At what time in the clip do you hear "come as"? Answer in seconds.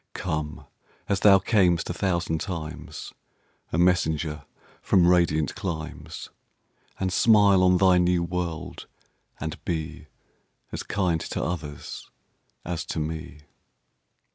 0.15-1.19